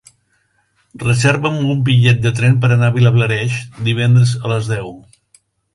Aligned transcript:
Reserva'm 1.03 1.59
un 1.73 1.83
bitllet 1.89 2.25
de 2.25 2.33
tren 2.41 2.59
per 2.65 2.73
anar 2.77 2.91
a 2.91 2.97
Vilablareix 2.99 3.61
divendres 3.91 4.37
a 4.45 4.55
les 4.57 4.77
deu. 4.77 4.95